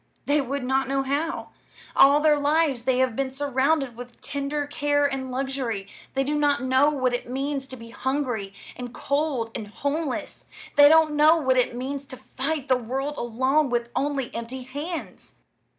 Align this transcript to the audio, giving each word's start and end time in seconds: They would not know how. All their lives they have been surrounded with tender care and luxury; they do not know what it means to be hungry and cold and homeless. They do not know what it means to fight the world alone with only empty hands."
They 0.25 0.41
would 0.41 0.63
not 0.63 0.87
know 0.87 1.03
how. 1.03 1.49
All 1.95 2.21
their 2.21 2.39
lives 2.39 2.85
they 2.85 2.97
have 2.97 3.15
been 3.15 3.29
surrounded 3.29 3.95
with 3.95 4.19
tender 4.19 4.65
care 4.65 5.05
and 5.05 5.29
luxury; 5.29 5.87
they 6.15 6.23
do 6.23 6.33
not 6.33 6.63
know 6.63 6.89
what 6.89 7.13
it 7.13 7.29
means 7.29 7.67
to 7.67 7.75
be 7.77 7.91
hungry 7.91 8.51
and 8.75 8.95
cold 8.95 9.51
and 9.53 9.67
homeless. 9.67 10.45
They 10.75 10.85
do 10.89 11.05
not 11.05 11.11
know 11.11 11.37
what 11.37 11.55
it 11.57 11.75
means 11.75 12.07
to 12.07 12.17
fight 12.17 12.67
the 12.67 12.77
world 12.77 13.15
alone 13.19 13.69
with 13.69 13.89
only 13.95 14.33
empty 14.33 14.63
hands." 14.63 15.33